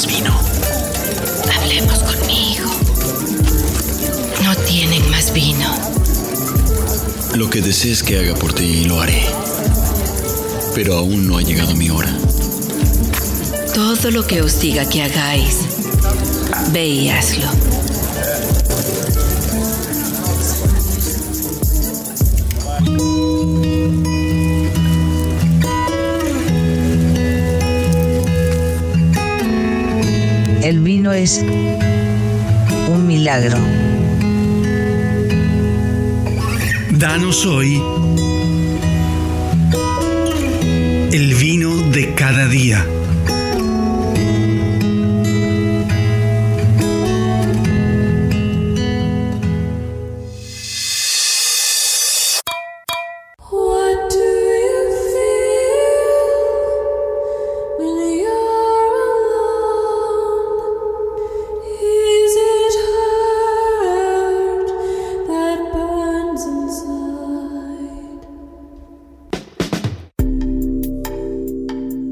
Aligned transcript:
más 0.00 0.06
vino. 0.06 0.34
Hablemos 1.54 1.98
conmigo. 1.98 2.64
No 4.44 4.56
tienen 4.64 5.10
más 5.10 5.32
vino. 5.32 5.74
Lo 7.34 7.50
que 7.50 7.60
desees 7.60 8.02
que 8.02 8.18
haga 8.18 8.34
por 8.34 8.54
ti 8.54 8.84
lo 8.84 9.00
haré. 9.00 9.26
Pero 10.74 10.96
aún 10.96 11.26
no 11.26 11.36
ha 11.36 11.42
llegado 11.42 11.74
mi 11.74 11.90
hora. 11.90 12.16
Todo 13.74 14.10
lo 14.10 14.26
que 14.26 14.40
os 14.40 14.60
diga 14.60 14.88
que 14.88 15.02
hagáis, 15.02 15.66
ve 16.72 16.86
y 16.86 17.08
hazlo. 17.10 17.69
El 30.70 30.78
vino 30.78 31.12
es 31.12 31.44
un 32.88 33.04
milagro. 33.04 33.58
Danos 36.92 37.44
hoy 37.44 37.82
el 41.10 41.34
vino 41.34 41.74
de 41.90 42.14
cada 42.14 42.46
día. 42.46 42.86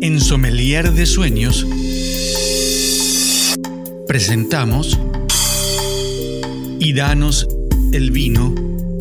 En 0.00 0.20
Sommelier 0.20 0.92
de 0.92 1.06
Sueños 1.06 1.66
presentamos 4.06 4.96
Y 6.78 6.92
danos 6.92 7.48
el 7.92 8.12
vino 8.12 8.54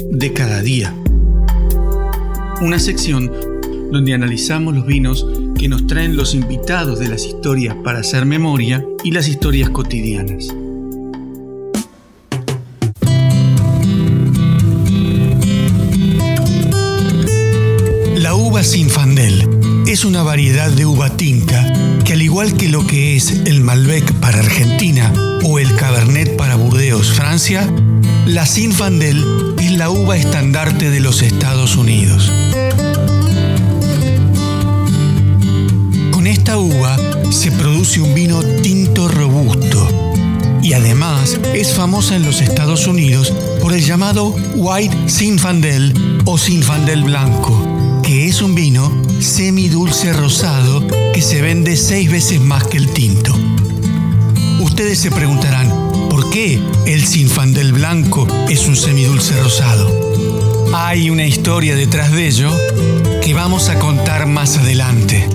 de 0.10 0.34
cada 0.34 0.64
día. 0.64 0.96
Una 2.62 2.80
sección 2.80 3.32
donde 3.92 4.16
analizamos 4.16 4.74
los 4.74 4.88
vinos 4.88 5.28
que 5.60 5.68
nos 5.68 5.86
traen 5.86 6.18
los 6.18 6.34
invitados 6.34 6.98
de 6.98 7.10
las 7.10 7.26
historias 7.26 7.76
para 7.84 8.00
hacer 8.00 8.26
memoria 8.26 8.84
y 9.04 9.12
las 9.12 9.28
historias 9.28 9.70
cotidianas. 9.70 10.48
La 18.16 18.34
uva 18.34 18.64
Sinfandel 18.64 18.98
es 18.98 19.07
una 20.08 20.24
variedad 20.24 20.72
de 20.72 20.86
uva 20.86 21.10
tinta 21.18 21.74
que 22.06 22.14
al 22.14 22.22
igual 22.22 22.56
que 22.56 22.70
lo 22.70 22.88
que 22.88 23.18
es 23.18 23.30
el 23.46 23.60
Malbec 23.60 24.14
para 24.14 24.40
Argentina 24.40 25.12
o 25.44 25.60
el 25.60 25.76
Cabernet 25.76 26.38
para 26.38 26.56
Burdeos, 26.56 27.12
Francia, 27.12 27.70
la 28.26 28.46
Sinfandel 28.46 29.22
es 29.60 29.74
la 29.74 29.90
uva 29.90 30.16
estandarte 30.16 30.90
de 30.90 31.02
los 31.02 31.22
Estados 31.22 31.76
Unidos. 31.76 32.32
Con 36.12 36.26
esta 36.26 36.58
uva 36.58 36.98
se 37.30 37.52
produce 37.52 38.00
un 38.00 38.14
vino 38.14 38.42
tinto 38.62 39.10
robusto 39.10 39.90
y 40.64 40.72
además 40.72 41.38
es 41.54 41.74
famosa 41.74 42.16
en 42.16 42.24
los 42.24 42.40
Estados 42.40 42.88
Unidos 42.88 43.34
por 43.62 43.74
el 43.74 43.84
llamado 43.84 44.34
White 44.56 45.10
Zinfandel 45.10 46.22
o 46.24 46.38
Zinfandel 46.38 47.04
blanco, 47.04 47.67
que 48.08 48.26
es 48.26 48.42
un 48.42 48.56
vino 48.56 48.90
semidulce 49.20 50.14
rosado 50.14 50.82
que 51.14 51.22
se 51.22 51.42
vende 51.42 51.76
seis 51.76 52.10
veces 52.10 52.40
más 52.40 52.66
que 52.66 52.78
el 52.78 52.88
tinto. 52.94 53.36
Ustedes 54.62 54.98
se 54.98 55.12
preguntarán, 55.12 55.68
¿por 56.10 56.30
qué 56.30 56.58
el 56.86 57.06
Zinfandel 57.06 57.74
blanco 57.74 58.26
es 58.48 58.66
un 58.66 58.78
semidulce 58.78 59.36
rosado? 59.42 59.92
Hay 60.74 61.10
una 61.10 61.28
historia 61.28 61.76
detrás 61.76 62.14
de 62.14 62.28
ello 62.28 62.50
que 63.22 63.34
vamos 63.34 63.68
a 63.68 63.78
contar 63.78 64.26
más 64.26 64.58
adelante. 64.58 65.28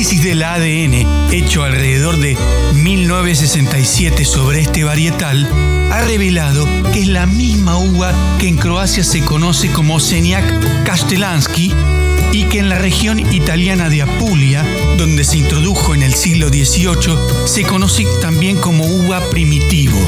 Análisis 0.00 0.22
del 0.22 0.42
ADN 0.42 1.30
hecho 1.30 1.62
alrededor 1.62 2.16
de 2.16 2.34
1967 2.72 4.24
sobre 4.24 4.60
este 4.60 4.82
varietal 4.82 5.46
ha 5.92 6.00
revelado 6.00 6.66
que 6.90 7.00
es 7.00 7.08
la 7.08 7.26
misma 7.26 7.76
uva 7.76 8.10
que 8.38 8.48
en 8.48 8.56
Croacia 8.56 9.04
se 9.04 9.22
conoce 9.22 9.70
como 9.72 10.00
Seniak 10.00 10.84
Castellansky 10.86 11.74
y 12.32 12.44
que 12.44 12.60
en 12.60 12.70
la 12.70 12.78
región 12.78 13.20
italiana 13.30 13.90
de 13.90 14.00
Apulia, 14.00 14.64
donde 14.96 15.22
se 15.22 15.36
introdujo 15.36 15.94
en 15.94 16.02
el 16.02 16.14
siglo 16.14 16.48
XVIII, 16.48 17.18
se 17.44 17.64
conoce 17.64 18.06
también 18.22 18.56
como 18.56 18.86
uva 18.86 19.20
primitivo. 19.28 19.98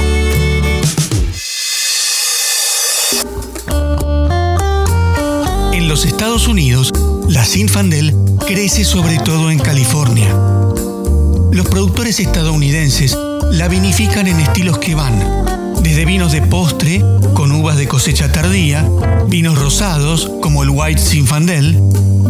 En 5.74 5.86
los 5.86 6.06
Estados 6.06 6.48
Unidos, 6.48 6.90
la 7.28 7.44
Zinfandel 7.44 8.14
crece 8.46 8.84
sobre 8.84 9.18
todo 9.18 9.50
en 9.50 9.58
California. 9.58 10.34
Los 11.52 11.66
productores 11.66 12.18
estadounidenses 12.20 13.16
la 13.52 13.68
vinifican 13.68 14.26
en 14.26 14.40
estilos 14.40 14.78
que 14.78 14.94
van 14.94 15.18
desde 15.82 16.04
vinos 16.04 16.32
de 16.32 16.42
postre 16.42 17.04
con 17.34 17.52
uvas 17.52 17.76
de 17.76 17.88
cosecha 17.88 18.30
tardía, 18.30 18.88
vinos 19.28 19.58
rosados 19.58 20.30
como 20.40 20.62
el 20.62 20.70
White 20.70 21.00
Zinfandel, 21.00 21.78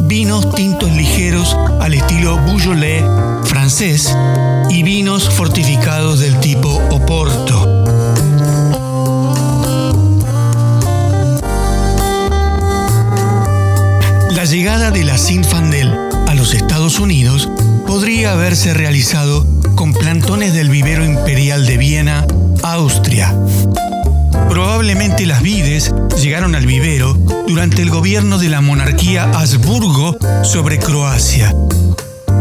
vinos 0.06 0.54
tintos 0.54 0.90
ligeros 0.90 1.56
al 1.80 1.94
estilo 1.94 2.36
Beaujolais 2.44 3.04
francés 3.44 4.16
y 4.70 4.82
vinos 4.82 5.28
fortificados 5.28 6.20
del 6.20 6.38
tipo 6.40 6.70
Oporto. 6.90 7.81
La 14.42 14.48
llegada 14.48 14.90
de 14.90 15.04
la 15.04 15.18
Zinfandel 15.18 15.96
a 16.26 16.34
los 16.34 16.52
Estados 16.52 16.98
Unidos 16.98 17.48
podría 17.86 18.32
haberse 18.32 18.74
realizado 18.74 19.46
con 19.76 19.92
plantones 19.92 20.52
del 20.52 20.68
vivero 20.68 21.04
imperial 21.04 21.64
de 21.64 21.76
Viena, 21.76 22.26
Austria. 22.64 23.32
Probablemente 24.48 25.26
las 25.26 25.42
vides 25.42 25.94
llegaron 26.20 26.56
al 26.56 26.66
vivero 26.66 27.14
durante 27.46 27.82
el 27.82 27.90
gobierno 27.90 28.36
de 28.38 28.48
la 28.48 28.60
monarquía 28.60 29.30
Habsburgo 29.32 30.16
sobre 30.42 30.80
Croacia, 30.80 31.54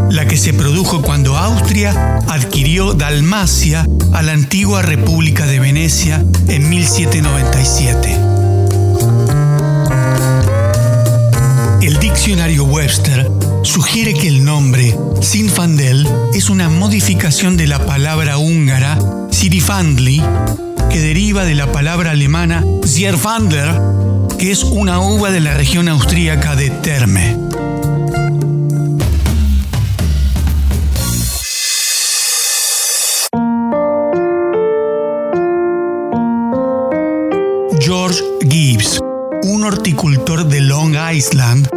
la 0.10 0.26
que 0.26 0.38
se 0.38 0.54
produjo 0.54 1.04
cuando 1.04 1.38
Austria 1.38 2.18
adquirió 2.28 2.96
Dalmacia 2.96 3.86
a 4.12 4.24
la 4.24 4.32
antigua 4.32 4.82
República 4.82 5.46
de 5.46 5.60
Venecia 5.60 6.26
en 6.48 6.68
1797. 6.68 8.31
Diccionario 12.14 12.66
Webster 12.66 13.32
sugiere 13.64 14.14
que 14.14 14.28
el 14.28 14.44
nombre 14.44 14.98
Sinfandel 15.22 16.06
es 16.34 16.50
una 16.50 16.68
modificación 16.68 17.56
de 17.56 17.68
la 17.68 17.86
palabra 17.86 18.38
húngara 18.38 19.00
Sirifandli, 19.32 20.22
que 20.90 21.00
deriva 21.00 21.46
de 21.46 21.56
la 21.56 21.72
palabra 21.72 22.12
alemana 22.12 22.66
Zierfandler, 22.86 23.80
que 24.38 24.52
es 24.52 24.64
una 24.64 25.00
uva 25.00 25.32
de 25.32 25.40
la 25.40 25.54
región 25.54 25.88
austríaca 25.88 26.58
de 26.58 26.70
Terme. 26.70 27.38
George 37.80 38.22
Gibbs, 38.50 39.00
un 39.44 39.64
horticultor 39.64 40.46
de 40.48 40.60
Long 40.60 40.96
Island, 41.14 41.71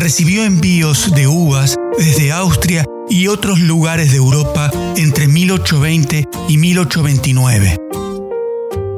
recibió 0.00 0.44
envíos 0.44 1.14
de 1.14 1.28
uvas 1.28 1.76
desde 1.98 2.32
Austria 2.32 2.86
y 3.10 3.26
otros 3.26 3.60
lugares 3.60 4.10
de 4.12 4.16
Europa 4.16 4.70
entre 4.96 5.28
1820 5.28 6.26
y 6.48 6.56
1829. 6.56 7.76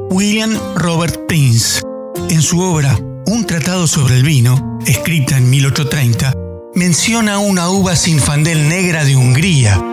William 0.09 0.57
Robert 0.75 1.27
Prince, 1.27 1.81
en 2.29 2.41
su 2.41 2.61
obra 2.61 2.97
Un 3.25 3.45
tratado 3.45 3.85
sobre 3.85 4.15
el 4.15 4.23
vino, 4.23 4.79
escrita 4.87 5.37
en 5.37 5.49
1830, 5.49 6.33
menciona 6.73 7.37
una 7.39 7.69
uva 7.69 7.97
sinfandel 7.97 8.69
negra 8.69 9.03
de 9.03 9.17
Hungría, 9.17 9.83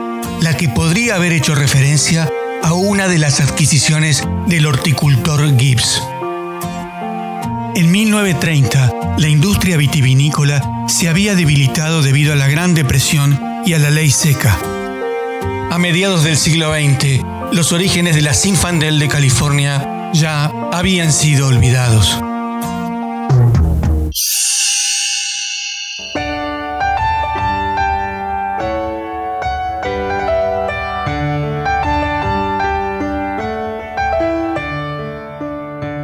la 0.41 0.57
que 0.57 0.69
podría 0.69 1.17
haber 1.17 1.33
hecho 1.33 1.57
referencia 1.57 2.31
a 2.63 2.73
una 2.73 3.09
de 3.09 3.19
las 3.19 3.41
adquisiciones 3.41 4.23
del 4.47 4.65
horticultor 4.65 5.59
Gibbs. 5.59 6.01
En 7.75 7.91
1930, 7.91 9.17
la 9.19 9.29
industria 9.29 9.77
vitivinícola 9.77 10.70
se 10.91 11.09
había 11.09 11.37
debilitado 11.37 12.03
debido 12.03 12.33
a 12.33 12.37
la 12.37 12.49
Gran 12.49 12.75
Depresión 12.75 13.41
y 13.65 13.75
a 13.75 13.79
la 13.79 13.91
ley 13.91 14.11
seca. 14.11 14.59
A 15.71 15.79
mediados 15.79 16.25
del 16.25 16.37
siglo 16.37 16.75
XX, 16.75 17.23
los 17.53 17.73
orígenes 17.73 18.17
de 18.17 18.23
la 18.23 18.35
Zinfandel 18.35 18.99
de 18.99 19.07
California 19.07 20.11
ya 20.13 20.47
habían 20.73 21.13
sido 21.13 21.47
olvidados. 21.47 22.19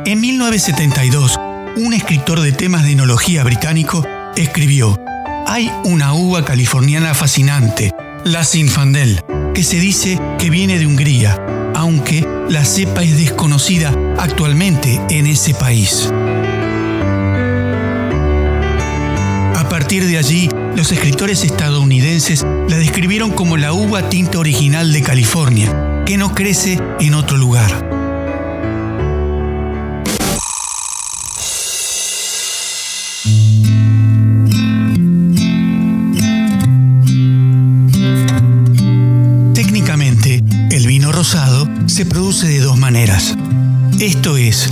En 0.04 0.20
1972, 0.20 1.40
un 1.76 1.92
escritor 1.92 2.40
de 2.40 2.52
temas 2.52 2.84
de 2.84 2.92
enología 2.92 3.42
británico 3.42 4.06
escribió, 4.36 4.98
hay 5.46 5.70
una 5.84 6.14
uva 6.14 6.44
californiana 6.44 7.14
fascinante, 7.14 7.92
la 8.24 8.44
Zinfandel, 8.44 9.22
que 9.54 9.62
se 9.62 9.80
dice 9.80 10.20
que 10.38 10.50
viene 10.50 10.78
de 10.78 10.86
Hungría, 10.86 11.40
aunque 11.74 12.26
la 12.48 12.64
cepa 12.64 13.02
es 13.02 13.16
desconocida 13.16 13.94
actualmente 14.18 15.00
en 15.10 15.26
ese 15.26 15.54
país. 15.54 16.12
A 19.54 19.68
partir 19.68 20.06
de 20.06 20.18
allí, 20.18 20.48
los 20.74 20.92
escritores 20.92 21.44
estadounidenses 21.44 22.44
la 22.68 22.76
describieron 22.76 23.30
como 23.30 23.56
la 23.56 23.72
uva 23.72 24.08
tinta 24.08 24.38
original 24.38 24.92
de 24.92 25.02
California, 25.02 26.02
que 26.04 26.16
no 26.18 26.34
crece 26.34 26.78
en 27.00 27.14
otro 27.14 27.36
lugar. 27.36 27.95
Se 41.96 42.04
produce 42.04 42.46
de 42.46 42.60
dos 42.60 42.76
maneras. 42.76 43.34
Esto 44.00 44.36
es, 44.36 44.68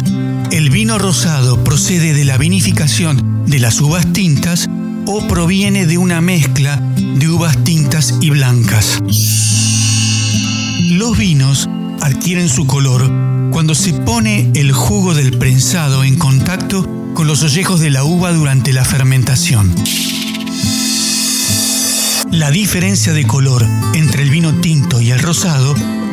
el 0.52 0.68
vino 0.68 0.98
rosado 0.98 1.64
procede 1.64 2.12
de 2.12 2.26
la 2.26 2.36
vinificación 2.36 3.46
de 3.46 3.60
las 3.60 3.80
uvas 3.80 4.12
tintas 4.12 4.68
o 5.06 5.26
proviene 5.26 5.86
de 5.86 5.96
una 5.96 6.20
mezcla 6.20 6.76
de 6.76 7.26
uvas 7.30 7.64
tintas 7.64 8.12
y 8.20 8.28
blancas. 8.28 9.02
Los 10.90 11.16
vinos 11.16 11.66
adquieren 12.02 12.50
su 12.50 12.66
color 12.66 13.10
cuando 13.50 13.74
se 13.74 13.94
pone 13.94 14.50
el 14.54 14.72
jugo 14.72 15.14
del 15.14 15.38
prensado 15.38 16.04
en 16.04 16.16
contacto 16.16 16.86
con 17.14 17.26
los 17.26 17.42
ollejos 17.42 17.80
de 17.80 17.88
la 17.88 18.04
uva 18.04 18.34
durante 18.34 18.74
la 18.74 18.84
fermentación. 18.84 19.74
La 22.34 22.50
diferencia 22.50 23.14
de 23.14 23.26
color 23.26 23.64
entre 23.94 24.24
el 24.24 24.28
vino 24.28 24.52
tinto 24.60 25.00
y 25.00 25.10
el 25.10 25.20
rosado 25.20 25.63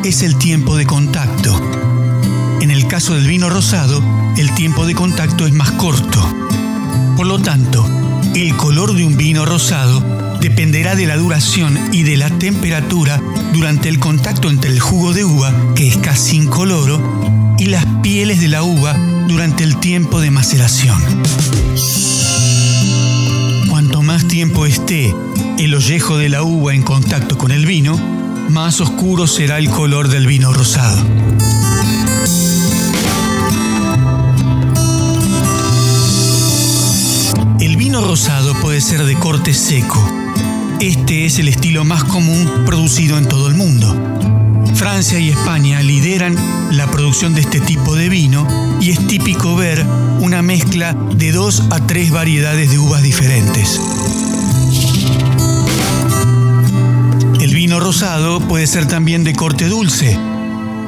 es 0.04 0.22
el 0.22 0.36
tiempo 0.36 0.76
de 0.76 0.84
contacto. 0.84 1.60
En 2.60 2.70
el 2.70 2.88
caso 2.88 3.14
del 3.14 3.26
vino 3.26 3.48
rosado, 3.48 4.02
el 4.36 4.52
tiempo 4.54 4.84
de 4.84 4.94
contacto 4.94 5.46
es 5.46 5.52
más 5.52 5.70
corto. 5.72 6.20
Por 7.16 7.26
lo 7.26 7.38
tanto, 7.38 7.88
el 8.34 8.56
color 8.56 8.94
de 8.94 9.04
un 9.04 9.16
vino 9.16 9.44
rosado 9.44 10.00
dependerá 10.40 10.96
de 10.96 11.06
la 11.06 11.16
duración 11.16 11.78
y 11.92 12.02
de 12.02 12.16
la 12.16 12.30
temperatura 12.30 13.20
durante 13.52 13.88
el 13.88 14.00
contacto 14.00 14.50
entre 14.50 14.70
el 14.70 14.80
jugo 14.80 15.12
de 15.12 15.24
uva, 15.24 15.54
que 15.76 15.86
es 15.86 15.96
casi 15.98 16.36
incoloro, 16.36 17.54
y 17.58 17.66
las 17.66 17.84
pieles 18.02 18.40
de 18.40 18.48
la 18.48 18.64
uva 18.64 18.96
durante 19.28 19.62
el 19.62 19.76
tiempo 19.76 20.20
de 20.20 20.32
maceración. 20.32 21.00
Cuanto 23.68 24.02
más 24.02 24.26
tiempo 24.26 24.66
esté 24.66 25.14
el 25.58 25.74
ollejo 25.74 26.18
de 26.18 26.28
la 26.28 26.42
uva 26.42 26.74
en 26.74 26.82
contacto 26.82 27.38
con 27.38 27.52
el 27.52 27.66
vino, 27.66 28.21
más 28.50 28.80
oscuro 28.80 29.26
será 29.26 29.58
el 29.58 29.68
color 29.70 30.08
del 30.08 30.26
vino 30.26 30.52
rosado. 30.52 31.02
El 37.60 37.76
vino 37.76 38.00
rosado 38.00 38.54
puede 38.60 38.80
ser 38.80 39.04
de 39.04 39.14
corte 39.16 39.54
seco. 39.54 40.02
Este 40.80 41.26
es 41.26 41.38
el 41.38 41.48
estilo 41.48 41.84
más 41.84 42.04
común 42.04 42.50
producido 42.66 43.18
en 43.18 43.28
todo 43.28 43.48
el 43.48 43.54
mundo. 43.54 43.94
Francia 44.74 45.18
y 45.18 45.30
España 45.30 45.80
lideran 45.82 46.36
la 46.72 46.90
producción 46.90 47.34
de 47.34 47.42
este 47.42 47.60
tipo 47.60 47.94
de 47.94 48.08
vino 48.08 48.46
y 48.80 48.90
es 48.90 49.06
típico 49.06 49.54
ver 49.54 49.84
una 50.20 50.42
mezcla 50.42 50.94
de 50.94 51.32
dos 51.32 51.62
a 51.70 51.86
tres 51.86 52.10
variedades 52.10 52.70
de 52.70 52.78
uvas 52.78 53.02
diferentes. 53.02 53.80
Rosado 57.82 58.38
puede 58.38 58.68
ser 58.68 58.86
también 58.86 59.24
de 59.24 59.34
corte 59.34 59.68
dulce. 59.68 60.16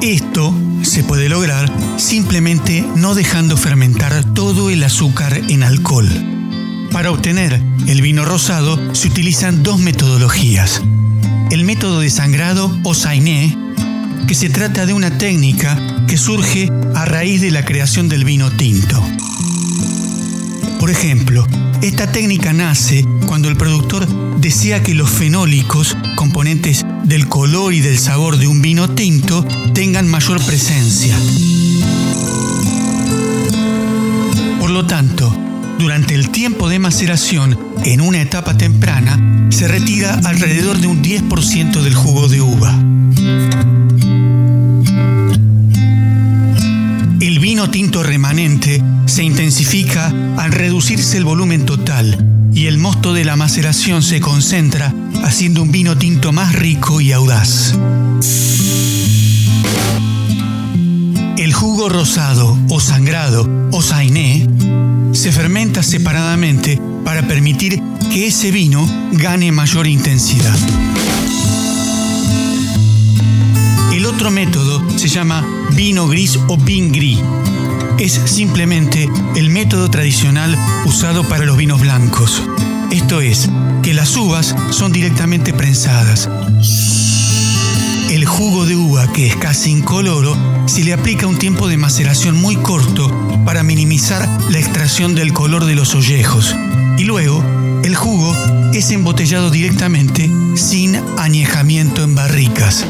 Esto 0.01 0.53
se 0.81 1.03
puede 1.03 1.27
lograr 1.27 1.69
simplemente 1.97 2.85
no 2.95 3.15
dejando 3.15 3.57
fermentar 3.57 4.23
todo 4.33 4.69
el 4.69 4.81
azúcar 4.81 5.41
en 5.49 5.63
alcohol. 5.63 6.07
Para 6.93 7.11
obtener 7.11 7.61
el 7.87 8.01
vino 8.01 8.23
rosado 8.23 8.79
se 8.95 9.09
utilizan 9.09 9.61
dos 9.61 9.77
metodologías. 9.77 10.81
El 11.51 11.65
método 11.65 11.99
de 11.99 12.09
sangrado 12.09 12.73
o 12.83 12.93
sainé, 12.93 13.57
que 14.25 14.33
se 14.33 14.49
trata 14.49 14.85
de 14.85 14.93
una 14.93 15.17
técnica 15.17 15.77
que 16.07 16.17
surge 16.17 16.71
a 16.95 17.03
raíz 17.03 17.41
de 17.41 17.51
la 17.51 17.65
creación 17.65 18.07
del 18.07 18.23
vino 18.23 18.49
tinto. 18.51 19.03
Por 20.79 20.89
ejemplo, 20.89 21.45
esta 21.81 22.11
técnica 22.11 22.53
nace 22.53 23.05
cuando 23.27 23.49
el 23.49 23.57
productor 23.57 24.07
desea 24.39 24.81
que 24.83 24.93
los 24.93 25.09
fenólicos, 25.09 25.97
componentes 26.15 26.85
del 27.03 27.27
color 27.27 27.73
y 27.73 27.81
del 27.81 27.97
sabor 27.97 28.37
de 28.37 28.47
un 28.47 28.61
vino 28.61 28.89
tinto, 28.89 29.43
tengan 29.73 30.07
mayor 30.07 30.41
presencia. 30.45 31.17
Por 34.59 34.69
lo 34.71 34.85
tanto, 34.85 35.35
durante 35.79 36.15
el 36.15 36.29
tiempo 36.29 36.69
de 36.69 36.79
maceración, 36.79 37.57
en 37.83 38.01
una 38.01 38.21
etapa 38.21 38.57
temprana, 38.57 39.47
se 39.49 39.67
retira 39.67 40.19
alrededor 40.23 40.77
de 40.79 40.87
un 40.87 41.03
10% 41.03 41.81
del 41.81 41.93
jugo 41.93 42.27
de 42.27 42.41
uva. 42.41 42.71
El 47.19 47.39
vino 47.39 47.69
tinto 47.69 48.03
remanente 48.03 48.74
se 49.15 49.23
intensifica 49.23 50.13
al 50.35 50.51
reducirse 50.51 51.15
el 51.15 51.23
volumen 51.23 51.65
total 51.65 52.49
y 52.53 52.65
el 52.65 52.77
mosto 52.77 53.13
de 53.13 53.23
la 53.23 53.37
maceración 53.37 54.03
se 54.03 54.19
concentra 54.19 54.93
haciendo 55.23 55.61
un 55.61 55.71
vino 55.71 55.97
tinto 55.97 56.33
más 56.33 56.51
rico 56.51 56.99
y 56.99 57.13
audaz. 57.13 57.75
El 61.37 61.53
jugo 61.53 61.87
rosado 61.87 62.57
o 62.67 62.81
sangrado 62.81 63.69
o 63.71 63.81
sainé 63.81 64.49
se 65.13 65.31
fermenta 65.31 65.81
separadamente 65.81 66.77
para 67.05 67.25
permitir 67.25 67.81
que 68.11 68.27
ese 68.27 68.51
vino 68.51 68.85
gane 69.13 69.49
mayor 69.53 69.87
intensidad. 69.87 70.59
El 73.93 74.05
otro 74.07 74.29
método 74.29 74.83
se 74.97 75.07
llama 75.07 75.47
vino 75.71 76.05
gris 76.05 76.37
o 76.49 76.57
vin 76.57 76.91
gris. 76.91 77.19
Es 77.97 78.13
simplemente 78.25 79.09
el 79.35 79.49
método 79.49 79.89
tradicional 79.89 80.57
usado 80.85 81.23
para 81.23 81.45
los 81.45 81.55
vinos 81.55 81.79
blancos. 81.79 82.43
Esto 82.91 83.21
es, 83.21 83.49
que 83.83 83.93
las 83.93 84.15
uvas 84.17 84.53
son 84.71 84.91
directamente 84.91 85.53
prensadas. 85.53 86.29
El 88.11 88.25
jugo 88.25 88.65
de 88.65 88.75
uva, 88.75 89.11
que 89.13 89.27
es 89.27 89.35
casi 89.37 89.71
incoloro, 89.71 90.35
se 90.65 90.83
le 90.83 90.93
aplica 90.93 91.25
un 91.27 91.37
tiempo 91.37 91.67
de 91.67 91.77
maceración 91.77 92.39
muy 92.39 92.57
corto 92.57 93.09
para 93.45 93.63
minimizar 93.63 94.27
la 94.49 94.59
extracción 94.59 95.15
del 95.15 95.31
color 95.33 95.65
de 95.65 95.75
los 95.75 95.95
ollejos. 95.95 96.55
Y 96.97 97.05
luego, 97.05 97.43
el 97.83 97.95
jugo 97.95 98.35
es 98.73 98.91
embotellado 98.91 99.51
directamente 99.51 100.29
sin 100.55 100.95
añejamiento 101.17 102.03
en 102.03 102.15
barricas. 102.15 102.85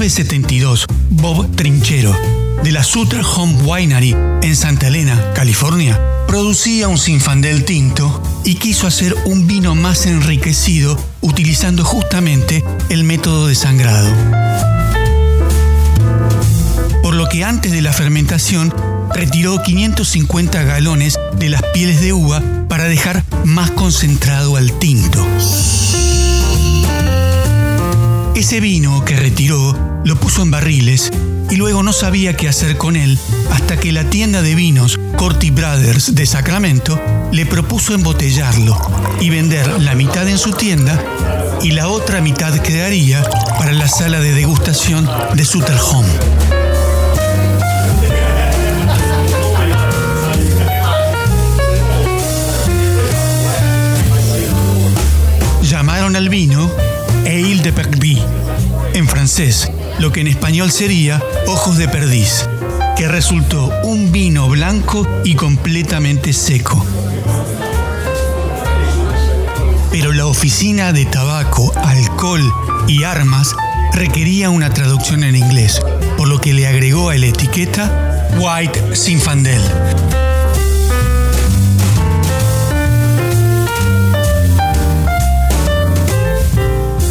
1972, 0.00 0.86
Bob 1.10 1.54
Trinchero, 1.56 2.16
de 2.64 2.72
la 2.72 2.82
Sutter 2.82 3.20
Home 3.36 3.52
Winery 3.64 4.16
en 4.40 4.56
Santa 4.56 4.88
Elena, 4.88 5.34
California, 5.34 6.00
producía 6.26 6.88
un 6.88 6.96
Zinfandel 6.96 7.66
tinto 7.66 8.22
y 8.42 8.54
quiso 8.54 8.86
hacer 8.86 9.14
un 9.26 9.46
vino 9.46 9.74
más 9.74 10.06
enriquecido 10.06 10.98
utilizando 11.20 11.84
justamente 11.84 12.64
el 12.88 13.04
método 13.04 13.46
de 13.46 13.54
sangrado. 13.54 14.10
Por 17.02 17.12
lo 17.12 17.28
que 17.28 17.44
antes 17.44 17.70
de 17.70 17.82
la 17.82 17.92
fermentación 17.92 18.74
retiró 19.14 19.62
550 19.62 20.62
galones 20.62 21.18
de 21.36 21.50
las 21.50 21.62
pieles 21.74 22.00
de 22.00 22.14
uva 22.14 22.42
para 22.70 22.84
dejar 22.84 23.22
más 23.44 23.70
concentrado 23.72 24.56
al 24.56 24.72
tinto. 24.78 25.26
Ese 28.34 28.60
vino 28.60 29.04
que 29.04 29.16
retiró 29.16 29.89
lo 30.04 30.16
puso 30.16 30.42
en 30.42 30.50
barriles 30.50 31.10
y 31.50 31.56
luego 31.56 31.82
no 31.82 31.92
sabía 31.92 32.36
qué 32.36 32.48
hacer 32.48 32.76
con 32.76 32.96
él 32.96 33.18
hasta 33.50 33.76
que 33.76 33.92
la 33.92 34.04
tienda 34.04 34.42
de 34.42 34.54
vinos 34.54 34.98
Corti 35.16 35.50
Brothers 35.50 36.14
de 36.14 36.26
Sacramento 36.26 37.00
le 37.32 37.46
propuso 37.46 37.94
embotellarlo 37.94 38.76
y 39.20 39.30
vender 39.30 39.80
la 39.80 39.94
mitad 39.94 40.28
en 40.28 40.38
su 40.38 40.52
tienda 40.52 40.98
y 41.62 41.72
la 41.72 41.88
otra 41.88 42.20
mitad 42.20 42.54
quedaría 42.60 43.22
para 43.58 43.72
la 43.72 43.88
sala 43.88 44.20
de 44.20 44.32
degustación 44.32 45.08
de 45.34 45.44
Sutter 45.44 45.76
Home. 45.76 46.08
Llamaron 55.62 56.16
al 56.16 56.28
vino 56.28 56.70
Ale 57.26 57.62
de 57.62 57.72
Perby, 57.72 58.20
en 58.94 59.06
francés, 59.06 59.70
lo 59.98 60.12
que 60.12 60.20
en 60.20 60.28
español 60.28 60.70
sería 60.70 61.22
Ojos 61.46 61.76
de 61.76 61.88
Perdiz, 61.88 62.48
que 62.96 63.08
resultó 63.08 63.70
un 63.84 64.12
vino 64.12 64.48
blanco 64.48 65.06
y 65.24 65.34
completamente 65.34 66.32
seco. 66.32 66.84
Pero 69.90 70.12
la 70.12 70.26
oficina 70.26 70.92
de 70.92 71.04
tabaco, 71.04 71.72
alcohol 71.76 72.42
y 72.86 73.02
armas 73.02 73.54
requería 73.92 74.50
una 74.50 74.72
traducción 74.72 75.24
en 75.24 75.36
inglés, 75.36 75.80
por 76.16 76.28
lo 76.28 76.40
que 76.40 76.54
le 76.54 76.66
agregó 76.66 77.10
a 77.10 77.16
la 77.16 77.26
etiqueta 77.26 78.28
White 78.38 78.94
Zinfandel. 78.94 79.62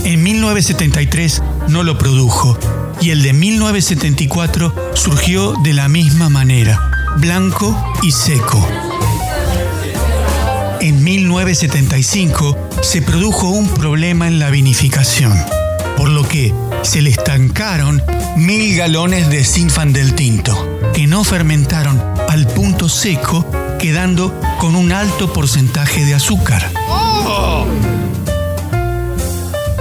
En 0.05 0.24
1973 0.24 1.41
no 1.69 1.83
lo 1.83 1.97
produjo 1.97 2.57
y 3.01 3.11
el 3.11 3.21
de 3.21 3.33
1974 3.33 4.91
surgió 4.93 5.53
de 5.63 5.73
la 5.73 5.88
misma 5.88 6.29
manera, 6.29 6.79
blanco 7.17 7.93
y 8.01 8.11
seco. 8.11 8.67
En 10.81 11.03
1975 11.03 12.69
se 12.81 13.01
produjo 13.01 13.49
un 13.49 13.69
problema 13.69 14.27
en 14.27 14.39
la 14.39 14.49
vinificación, 14.49 15.33
por 15.95 16.09
lo 16.09 16.27
que 16.27 16.53
se 16.81 17.01
le 17.01 17.11
estancaron 17.11 18.01
mil 18.35 18.75
galones 18.75 19.29
de 19.29 19.43
Zinfandel 19.43 20.15
tinto, 20.15 20.79
que 20.93 21.07
no 21.07 21.23
fermentaron 21.23 22.01
al 22.27 22.47
punto 22.47 22.89
seco, 22.89 23.45
quedando 23.77 24.33
con 24.59 24.75
un 24.75 24.91
alto 24.91 25.31
porcentaje 25.31 26.03
de 26.05 26.15
azúcar. 26.15 26.69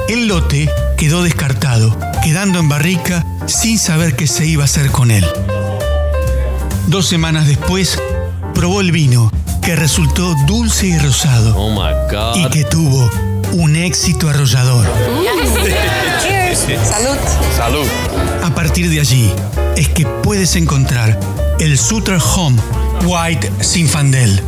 El 0.08 0.26
lote 0.26 0.70
quedó 0.98 1.22
descartado, 1.22 1.96
quedando 2.24 2.58
en 2.58 2.68
barrica 2.68 3.24
sin 3.46 3.78
saber 3.78 4.16
qué 4.16 4.26
se 4.26 4.44
iba 4.46 4.62
a 4.62 4.66
hacer 4.66 4.90
con 4.90 5.10
él. 5.10 5.24
Dos 6.88 7.06
semanas 7.06 7.46
después, 7.46 7.98
probó 8.52 8.80
el 8.80 8.90
vino, 8.90 9.30
que 9.62 9.76
resultó 9.76 10.34
dulce 10.46 10.88
y 10.88 10.98
rosado, 10.98 11.54
Oh 11.56 11.70
my 11.70 11.92
god. 12.10 12.36
y 12.36 12.50
que 12.50 12.64
tuvo 12.64 13.08
un 13.52 13.76
éxito 13.76 14.28
arrollador. 14.28 14.84
Salud. 16.84 17.16
Salud. 17.56 17.86
A 18.42 18.52
partir 18.54 18.90
de 18.90 19.00
allí 19.00 19.32
es 19.76 19.88
que 19.88 20.04
puedes 20.04 20.56
encontrar 20.56 21.18
el 21.60 21.78
Sutter 21.78 22.18
Home 22.34 22.60
White 23.04 23.52
Zinfandel, 23.62 24.42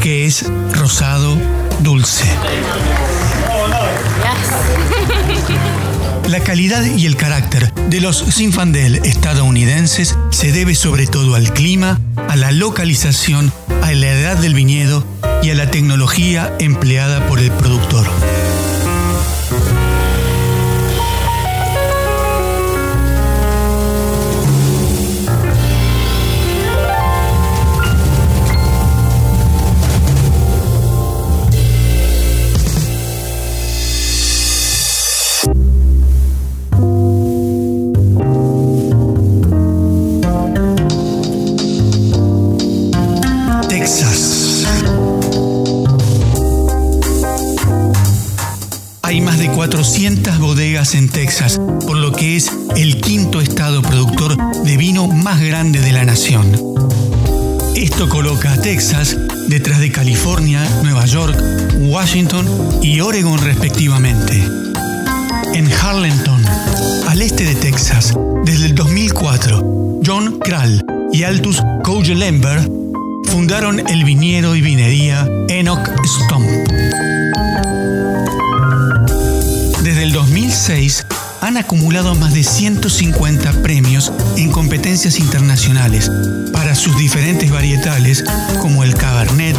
que 0.00 0.26
es 0.26 0.46
rosado 0.72 1.36
dulce. 1.80 2.24
La 6.28 6.40
calidad 6.40 6.82
y 6.84 7.06
el 7.06 7.16
carácter 7.16 7.72
de 7.88 8.00
los 8.00 8.24
Zinfandel 8.34 8.96
estadounidenses 9.04 10.16
se 10.30 10.52
debe 10.52 10.74
sobre 10.74 11.06
todo 11.06 11.34
al 11.34 11.52
clima, 11.52 12.00
a 12.28 12.36
la 12.36 12.52
localización, 12.52 13.52
a 13.82 13.92
la 13.92 14.08
edad 14.08 14.36
del 14.38 14.54
viñedo 14.54 15.04
y 15.42 15.50
a 15.50 15.54
la 15.54 15.70
tecnología 15.70 16.54
empleada 16.58 17.26
por 17.26 17.38
el 17.38 17.50
productor. 17.50 18.06
400 49.72 50.38
bodegas 50.38 50.94
en 50.94 51.08
Texas, 51.08 51.58
por 51.86 51.96
lo 51.96 52.12
que 52.12 52.36
es 52.36 52.52
el 52.76 53.00
quinto 53.00 53.40
estado 53.40 53.80
productor 53.80 54.36
de 54.64 54.76
vino 54.76 55.08
más 55.08 55.40
grande 55.40 55.80
de 55.80 55.92
la 55.92 56.04
nación. 56.04 56.52
Esto 57.74 58.06
coloca 58.10 58.52
a 58.52 58.60
Texas 58.60 59.16
detrás 59.48 59.80
de 59.80 59.90
California, 59.90 60.62
Nueva 60.82 61.06
York, 61.06 61.34
Washington 61.78 62.46
y 62.82 63.00
Oregon 63.00 63.38
respectivamente. 63.38 64.46
En 65.54 65.72
Harlington, 65.72 66.44
al 67.08 67.22
este 67.22 67.46
de 67.46 67.54
Texas, 67.54 68.12
desde 68.44 68.66
el 68.66 68.74
2004, 68.74 70.00
John 70.04 70.38
Krall 70.40 70.84
y 71.14 71.22
Altus 71.22 71.62
Kougelenberg 71.82 72.70
fundaron 73.24 73.80
el 73.88 74.04
viñedo 74.04 74.54
y 74.54 74.60
vinería 74.60 75.26
Enoch 75.48 75.88
Stomp. 76.04 76.81
2006 80.62 81.06
han 81.40 81.56
acumulado 81.56 82.14
más 82.14 82.34
de 82.34 82.44
150 82.44 83.50
premios 83.64 84.12
en 84.36 84.52
competencias 84.52 85.18
internacionales 85.18 86.08
para 86.52 86.76
sus 86.76 86.96
diferentes 86.96 87.50
varietales 87.50 88.22
como 88.60 88.84
el 88.84 88.94
Cabernet, 88.94 89.56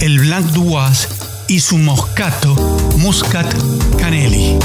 el 0.00 0.18
Blanc 0.20 0.46
d'Oise 0.52 1.08
y 1.48 1.60
su 1.60 1.76
Moscato 1.76 2.54
Muscat 2.96 3.46
Canelli. 3.98 4.58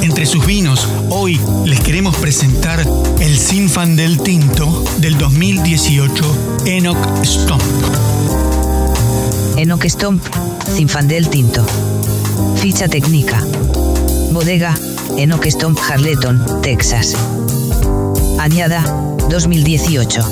Entre 0.00 0.24
sus 0.24 0.46
vinos, 0.46 0.88
hoy 1.10 1.38
les 1.66 1.80
queremos 1.80 2.16
presentar 2.16 2.86
el 3.20 3.38
Zinfandel 3.38 4.18
Tinto 4.22 4.82
del 4.96 5.18
2018 5.18 6.62
Enoch 6.64 7.22
Stomp. 7.22 7.62
Enoch 9.58 9.84
Stomp, 9.84 10.24
Zinfandel 10.74 11.28
Tinto. 11.28 11.66
Ficha 12.56 12.88
técnica. 12.88 13.40
Bodega, 14.32 14.74
Enoch 15.16 15.46
Stomp 15.46 15.78
Harleton, 15.78 16.62
Texas. 16.62 17.14
Añada, 18.38 18.82
2018. 19.28 20.22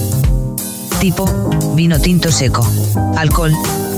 Tipo, 1.00 1.26
vino 1.74 1.98
tinto 2.00 2.30
seco. 2.30 2.66
Alcohol, 3.16 3.52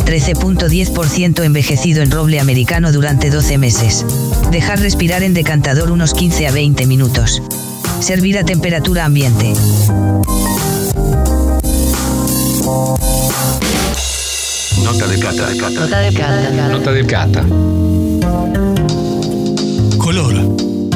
13.10% 0.05 1.45
envejecido 1.45 2.03
en 2.03 2.11
roble 2.11 2.41
americano 2.41 2.93
durante 2.93 3.31
12 3.31 3.59
meses. 3.59 4.05
Dejar 4.51 4.81
respirar 4.81 5.23
en 5.23 5.35
decantador 5.35 5.91
unos 5.91 6.15
15 6.15 6.47
a 6.47 6.53
20 6.53 6.87
minutos. 6.87 7.43
Servir 8.01 8.39
a 8.39 8.45
temperatura 8.45 9.05
ambiente. 9.05 9.53
Nota 14.85 15.07
de 15.09 15.19
cata. 15.19 15.55
Nota 15.55 15.99
de 16.01 16.13
cata. 16.15 16.69
Nota 16.69 16.93
del 16.93 17.07
cata. 17.07 17.45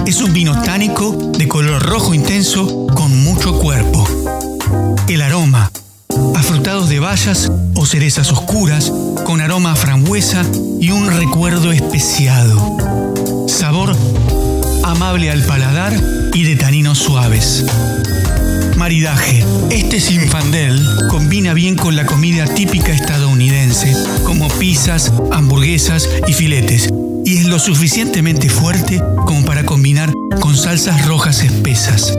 Es 0.07 0.23
un 0.23 0.33
vino 0.33 0.63
tánico 0.63 1.13
de 1.37 1.47
color 1.47 1.83
rojo 1.83 2.15
intenso 2.15 2.87
con 2.87 3.23
mucho 3.23 3.59
cuerpo. 3.59 4.09
El 5.09 5.21
aroma. 5.21 5.71
Afrutados 6.35 6.89
de 6.89 7.01
bayas 7.01 7.53
o 7.75 7.85
cerezas 7.85 8.33
oscuras 8.33 8.91
con 9.27 9.43
aroma 9.43 9.73
a 9.73 9.77
frambuesa 9.77 10.43
y 10.81 10.91
un 10.91 11.11
recuerdo 11.11 11.71
especiado. 11.71 12.79
Sabor 13.47 13.95
amable 14.85 15.31
al 15.31 15.45
paladar 15.45 15.93
y 16.33 16.45
de 16.45 16.57
taninos 16.57 16.99
suaves. 16.99 17.67
Maridaje. 18.79 19.45
Este 19.69 20.01
Zinfandel 20.01 20.83
combina 21.11 21.53
bien 21.53 21.77
con 21.77 21.95
la 21.95 22.07
comida 22.07 22.47
típica 22.47 22.95
estadounidense, 22.95 23.95
como 24.25 24.49
pizzas, 24.49 25.13
hamburguesas 25.31 26.09
y 26.27 26.33
filetes, 26.33 26.89
y 27.31 27.39
es 27.39 27.47
lo 27.47 27.61
suficientemente 27.61 28.49
fuerte 28.49 29.01
como 29.25 29.45
para 29.45 29.65
combinar 29.65 30.13
con 30.41 30.57
salsas 30.57 31.07
rojas 31.07 31.45
espesas. 31.45 32.19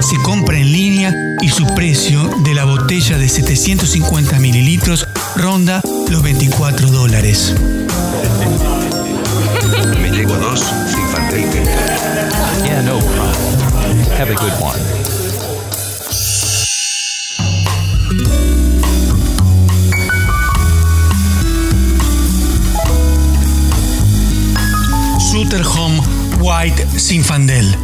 Se 0.00 0.16
compra 0.24 0.58
en 0.58 0.72
línea 0.72 1.14
y 1.42 1.50
su 1.50 1.66
precio 1.74 2.30
de 2.42 2.54
la 2.54 2.64
botella 2.64 3.18
de 3.18 3.28
750 3.28 4.38
mililitros 4.38 5.06
ronda 5.36 5.82
los 6.08 6.22
24 6.22 6.90
dólares. 6.90 7.54
Me 10.00 10.10
llevo 10.10 10.34
dos, 10.36 10.64
Yeah, 12.64 12.80
no 12.80 13.00
problem. 13.00 13.98
Have 14.18 14.30
a 14.30 14.34
good 14.34 14.52
one. 14.62 15.01
White 27.12 27.24
Zinfandel. 27.24 27.76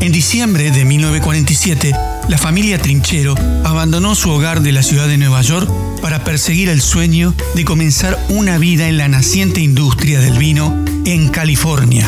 En 0.00 0.12
diciembre 0.12 0.70
de 0.70 0.84
1947, 0.84 1.92
la 2.28 2.38
familia 2.38 2.78
Trinchero 2.78 3.34
abandonó 3.64 4.14
su 4.14 4.30
hogar 4.30 4.62
de 4.62 4.70
la 4.70 4.84
ciudad 4.84 5.08
de 5.08 5.18
Nueva 5.18 5.42
York 5.42 5.68
para 6.00 6.22
perseguir 6.22 6.68
el 6.68 6.80
sueño 6.80 7.34
de 7.56 7.64
comenzar 7.64 8.16
una 8.28 8.58
vida 8.58 8.88
en 8.88 8.96
la 8.96 9.08
naciente 9.08 9.60
industria 9.60 10.20
del 10.20 10.38
vino 10.38 10.84
en 11.04 11.30
California. 11.30 12.06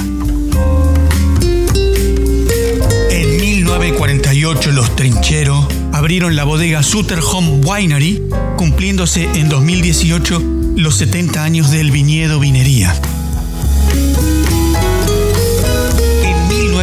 En 3.11 3.41
1948 3.41 4.71
los 4.71 4.95
Trinchero 4.95 5.67
abrieron 5.93 6.37
la 6.37 6.45
bodega 6.45 6.85
Sutterholm 6.85 7.61
Winery, 7.65 8.23
cumpliéndose 8.57 9.29
en 9.35 9.49
2018 9.49 10.43
los 10.77 10.95
70 10.95 11.43
años 11.43 11.73
del 11.73 11.91
viñedo 11.91 12.39
vinería. 12.39 12.95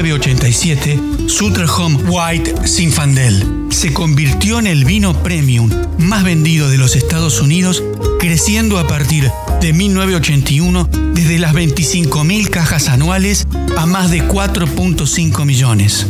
1987, 0.04 1.00
Sutterholm 1.27 2.08
White 2.08 2.68
Zinfandel 2.68 3.66
se 3.72 3.94
convirtió 3.94 4.60
en 4.60 4.68
el 4.68 4.86
vino 4.86 5.24
premium 5.24 5.72
más 5.98 6.24
vendido 6.24 6.70
de 6.70 6.77
los 6.77 6.96
Estados 6.96 7.42
Unidos, 7.42 7.84
creciendo 8.20 8.77
a 8.77 8.86
partir 8.86 9.32
de 9.60 9.74
1981 9.74 10.88
desde 11.13 11.39
las 11.39 11.56
25.000 11.56 12.50
cajas 12.51 12.89
anuales 12.89 13.48
a 13.75 13.88
más 13.88 14.12
de 14.12 14.22
4.5 14.22 15.46
millones. 15.46 16.06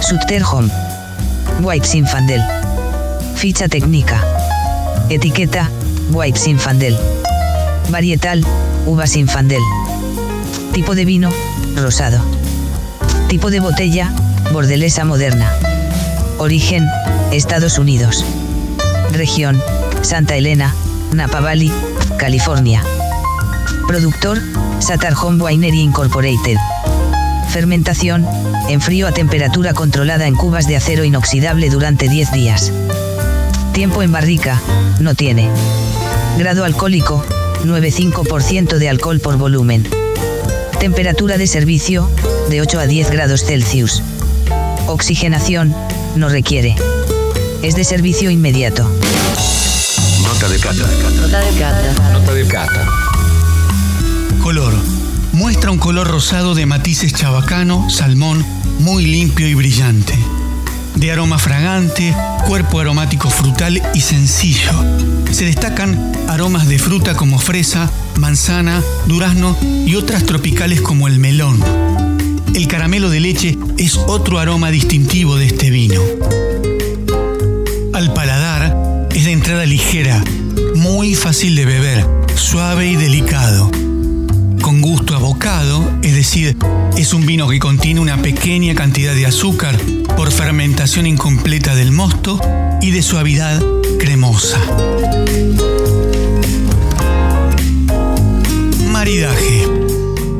Sutterholm. 0.00 0.70
White 1.60 1.88
Zinfandel. 1.88 2.42
Ficha 3.34 3.66
técnica. 3.66 4.24
Etiqueta, 5.10 5.68
White 6.12 6.38
Zinfandel. 6.38 6.96
Varietal, 7.90 8.46
uva 8.86 9.08
Zinfandel. 9.08 9.62
Tipo 10.76 10.94
de 10.94 11.06
vino, 11.06 11.30
rosado. 11.74 12.20
Tipo 13.28 13.50
de 13.50 13.60
botella, 13.60 14.12
bordelesa 14.52 15.06
moderna. 15.06 15.50
Origen, 16.36 16.86
Estados 17.32 17.78
Unidos. 17.78 18.22
Región, 19.10 19.62
Santa 20.02 20.36
Elena, 20.36 20.74
Napa 21.14 21.40
Valley, 21.40 21.72
California. 22.18 22.82
Productor, 23.88 24.38
Home 25.22 25.42
Winery 25.42 25.80
Incorporated. 25.80 26.58
Fermentación, 27.48 28.26
en 28.68 28.82
frío 28.82 29.08
a 29.08 29.12
temperatura 29.12 29.72
controlada 29.72 30.26
en 30.26 30.34
cubas 30.34 30.66
de 30.66 30.76
acero 30.76 31.04
inoxidable 31.04 31.70
durante 31.70 32.06
10 32.06 32.32
días. 32.32 32.70
Tiempo 33.72 34.02
en 34.02 34.12
barrica, 34.12 34.60
no 35.00 35.14
tiene. 35.14 35.48
Grado 36.36 36.66
alcohólico, 36.66 37.24
9,5% 37.64 38.76
de 38.76 38.90
alcohol 38.90 39.20
por 39.20 39.38
volumen. 39.38 39.88
Temperatura 40.80 41.38
de 41.38 41.46
servicio, 41.46 42.10
de 42.50 42.60
8 42.60 42.78
a 42.78 42.86
10 42.86 43.10
grados 43.10 43.44
Celsius. 43.44 44.02
Oxigenación, 44.86 45.74
no 46.14 46.28
requiere. 46.28 46.76
Es 47.62 47.74
de 47.74 47.84
servicio 47.84 48.30
inmediato. 48.30 48.88
Nota 50.22 50.48
de 50.48 50.58
cata. 50.58 50.86
Nota 51.20 51.40
de 51.40 51.58
cata. 51.58 52.12
Nota 52.12 52.34
de 52.34 52.46
cata. 52.46 52.88
Color. 54.42 54.74
Muestra 55.32 55.70
un 55.70 55.78
color 55.78 56.08
rosado 56.08 56.54
de 56.54 56.66
matices 56.66 57.12
chabacano, 57.12 57.90
salmón, 57.90 58.44
muy 58.78 59.06
limpio 59.06 59.48
y 59.48 59.54
brillante. 59.54 60.14
De 60.96 61.12
aroma 61.12 61.38
fragante, 61.38 62.14
cuerpo 62.46 62.80
aromático 62.80 63.30
frutal 63.30 63.82
y 63.94 64.00
sencillo. 64.00 64.72
Se 65.30 65.44
destacan 65.44 66.12
aromas 66.28 66.66
de 66.68 66.78
fruta 66.78 67.14
como 67.14 67.38
fresa, 67.38 67.90
manzana, 68.16 68.82
durazno 69.06 69.56
y 69.86 69.94
otras 69.94 70.24
tropicales 70.24 70.80
como 70.80 71.06
el 71.06 71.18
melón. 71.18 71.62
El 72.54 72.66
caramelo 72.68 73.10
de 73.10 73.20
leche 73.20 73.58
es 73.76 73.96
otro 73.96 74.38
aroma 74.38 74.70
distintivo 74.70 75.36
de 75.36 75.46
este 75.46 75.70
vino. 75.70 76.00
Al 77.92 78.12
paladar 78.14 79.08
es 79.14 79.26
de 79.26 79.32
entrada 79.32 79.66
ligera, 79.66 80.24
muy 80.74 81.14
fácil 81.14 81.56
de 81.56 81.66
beber, 81.66 82.06
suave 82.34 82.88
y 82.88 82.96
delicado. 82.96 83.70
Con 84.62 84.80
gusto 84.80 85.14
a 85.14 85.18
bocado, 85.18 85.98
es 86.02 86.14
decir, 86.14 86.56
es 86.96 87.12
un 87.12 87.26
vino 87.26 87.48
que 87.48 87.58
contiene 87.58 88.00
una 88.00 88.22
pequeña 88.22 88.74
cantidad 88.74 89.14
de 89.14 89.26
azúcar 89.26 89.78
por 90.16 90.32
fermentación 90.32 91.06
incompleta 91.06 91.74
del 91.74 91.92
mosto 91.92 92.40
y 92.80 92.90
de 92.90 93.02
suavidad 93.02 93.62
cremosa. 93.98 94.58
Maridaje. 98.90 99.68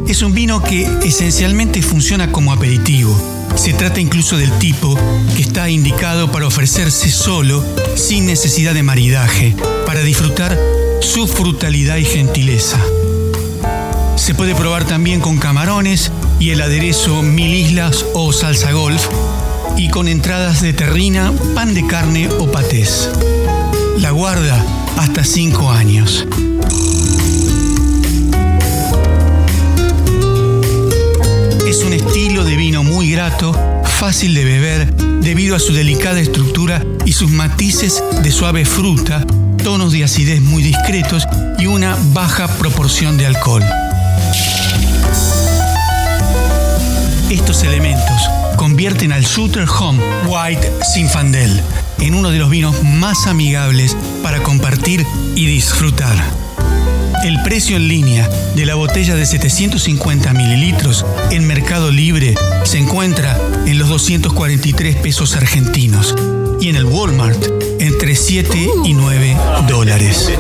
Es 0.08 0.22
un 0.22 0.32
vino 0.32 0.62
que 0.62 0.88
esencialmente 1.04 1.82
funciona 1.82 2.32
como 2.32 2.52
aperitivo. 2.52 3.14
Se 3.54 3.72
trata 3.74 4.00
incluso 4.00 4.36
del 4.38 4.52
tipo 4.58 4.98
que 5.34 5.42
está 5.42 5.68
indicado 5.68 6.32
para 6.32 6.46
ofrecerse 6.46 7.10
solo, 7.10 7.64
sin 7.96 8.26
necesidad 8.26 8.72
de 8.72 8.82
maridaje, 8.82 9.54
para 9.84 10.00
disfrutar 10.00 10.58
su 11.00 11.26
frutalidad 11.26 11.96
y 11.96 12.04
gentileza. 12.04 12.80
Puede 14.46 14.60
probar 14.60 14.84
también 14.84 15.18
con 15.18 15.38
camarones 15.38 16.12
y 16.38 16.50
el 16.50 16.62
aderezo 16.62 17.20
mil 17.20 17.52
islas 17.52 18.06
o 18.14 18.32
salsa 18.32 18.70
golf 18.70 19.04
y 19.76 19.88
con 19.88 20.06
entradas 20.06 20.60
de 20.62 20.72
terrina, 20.72 21.32
pan 21.56 21.74
de 21.74 21.84
carne 21.84 22.28
o 22.28 22.48
patés. 22.52 23.10
La 23.98 24.12
guarda 24.12 24.64
hasta 24.98 25.24
5 25.24 25.72
años. 25.72 26.28
Es 31.66 31.82
un 31.82 31.92
estilo 31.92 32.44
de 32.44 32.54
vino 32.54 32.84
muy 32.84 33.10
grato, 33.10 33.52
fácil 33.98 34.32
de 34.32 34.44
beber 34.44 34.94
debido 35.22 35.56
a 35.56 35.58
su 35.58 35.72
delicada 35.72 36.20
estructura 36.20 36.84
y 37.04 37.14
sus 37.14 37.32
matices 37.32 38.00
de 38.22 38.30
suave 38.30 38.64
fruta, 38.64 39.26
tonos 39.64 39.90
de 39.90 40.04
acidez 40.04 40.40
muy 40.40 40.62
discretos 40.62 41.26
y 41.58 41.66
una 41.66 41.98
baja 42.12 42.46
proporción 42.46 43.16
de 43.16 43.26
alcohol. 43.26 43.64
Estos 47.30 47.64
elementos 47.64 48.30
convierten 48.56 49.10
al 49.10 49.26
Sutter 49.26 49.66
Home 49.68 50.00
White 50.28 50.72
Zinfandel 50.94 51.60
en 51.98 52.14
uno 52.14 52.30
de 52.30 52.38
los 52.38 52.48
vinos 52.48 52.84
más 52.84 53.26
amigables 53.26 53.96
para 54.22 54.44
compartir 54.44 55.04
y 55.34 55.46
disfrutar. 55.46 56.16
El 57.24 57.42
precio 57.42 57.76
en 57.76 57.88
línea 57.88 58.28
de 58.54 58.64
la 58.64 58.76
botella 58.76 59.16
de 59.16 59.26
750 59.26 60.32
mililitros 60.34 61.04
en 61.32 61.48
Mercado 61.48 61.90
Libre 61.90 62.36
se 62.62 62.78
encuentra 62.78 63.36
en 63.66 63.80
los 63.80 63.88
243 63.88 64.94
pesos 64.94 65.34
argentinos 65.34 66.14
y 66.60 66.68
en 66.68 66.76
el 66.76 66.84
Walmart 66.84 67.44
entre 67.80 68.14
7 68.14 68.70
y 68.84 68.92
9 68.92 69.36
dólares. 69.66 70.30